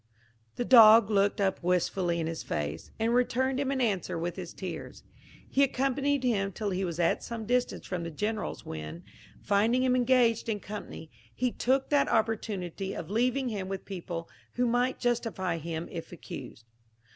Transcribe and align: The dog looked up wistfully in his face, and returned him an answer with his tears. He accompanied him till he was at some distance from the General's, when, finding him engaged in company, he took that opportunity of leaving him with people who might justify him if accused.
The 0.55 0.65
dog 0.65 1.11
looked 1.11 1.39
up 1.39 1.61
wistfully 1.61 2.19
in 2.19 2.25
his 2.25 2.41
face, 2.41 2.89
and 2.97 3.13
returned 3.13 3.59
him 3.59 3.69
an 3.69 3.79
answer 3.79 4.17
with 4.17 4.35
his 4.35 4.51
tears. 4.51 5.03
He 5.47 5.61
accompanied 5.61 6.23
him 6.23 6.53
till 6.53 6.71
he 6.71 6.83
was 6.83 6.99
at 6.99 7.23
some 7.23 7.45
distance 7.45 7.85
from 7.85 8.01
the 8.01 8.09
General's, 8.09 8.65
when, 8.65 9.03
finding 9.43 9.83
him 9.83 9.95
engaged 9.95 10.49
in 10.49 10.59
company, 10.59 11.11
he 11.35 11.51
took 11.51 11.89
that 11.89 12.09
opportunity 12.09 12.95
of 12.95 13.11
leaving 13.11 13.49
him 13.49 13.67
with 13.69 13.85
people 13.85 14.27
who 14.53 14.65
might 14.65 14.97
justify 14.99 15.57
him 15.59 15.87
if 15.91 16.11
accused. 16.11 16.65